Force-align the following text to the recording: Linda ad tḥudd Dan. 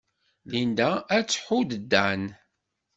Linda 0.51 0.89
ad 1.15 1.25
tḥudd 1.27 1.71
Dan. 1.91 2.23